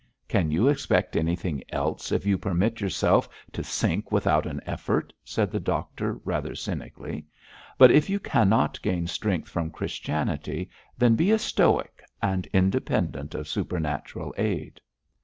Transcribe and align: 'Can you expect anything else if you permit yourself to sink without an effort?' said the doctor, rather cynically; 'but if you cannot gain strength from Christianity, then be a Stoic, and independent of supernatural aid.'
'Can 0.27 0.49
you 0.49 0.67
expect 0.67 1.15
anything 1.15 1.61
else 1.69 2.11
if 2.11 2.25
you 2.25 2.35
permit 2.39 2.81
yourself 2.81 3.29
to 3.51 3.63
sink 3.63 4.11
without 4.11 4.47
an 4.47 4.59
effort?' 4.65 5.13
said 5.23 5.51
the 5.51 5.59
doctor, 5.59 6.13
rather 6.25 6.55
cynically; 6.55 7.23
'but 7.77 7.91
if 7.91 8.09
you 8.09 8.19
cannot 8.19 8.81
gain 8.81 9.05
strength 9.05 9.47
from 9.47 9.69
Christianity, 9.69 10.71
then 10.97 11.13
be 11.15 11.29
a 11.29 11.37
Stoic, 11.37 12.01
and 12.19 12.47
independent 12.47 13.35
of 13.35 13.47
supernatural 13.47 14.33
aid.' 14.39 14.81